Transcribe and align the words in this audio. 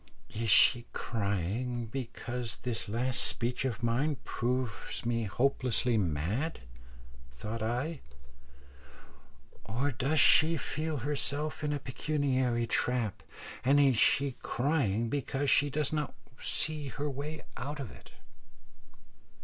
"Is 0.33 0.49
she 0.49 0.87
crying 0.93 1.85
because 1.85 2.57
this 2.63 2.89
last 2.89 3.21
speech 3.23 3.65
of 3.65 3.83
mine 3.83 4.15
proves 4.23 5.05
me 5.05 5.25
hopelessly 5.25 5.95
mad?" 5.95 6.61
thought 7.31 7.61
I; 7.61 8.01
"or 9.63 9.91
does 9.91 10.19
she 10.19 10.57
feel 10.57 10.97
herself 10.97 11.63
in 11.63 11.71
a 11.71 11.77
pecuniary 11.77 12.65
trap, 12.65 13.21
and 13.63 13.79
is 13.79 13.95
she 13.95 14.37
crying 14.41 15.07
because 15.07 15.51
she 15.51 15.69
does 15.69 15.93
not 15.93 16.15
see 16.39 16.87
her 16.87 17.07
way 17.07 17.43
out 17.55 17.79
of 17.79 17.91
it?" 17.91 18.13